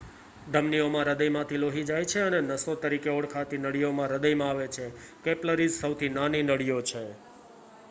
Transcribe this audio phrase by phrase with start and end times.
[0.47, 4.89] ધમનીઓ માં હૃદયમાંથી લોહી જાય છે અને નસો તરીકે ઓળખાતી નળીઓમાં હૃદયમાં આવે છે
[5.23, 7.07] કેપિલરીઝ સૌથી નાની નળીઓ છે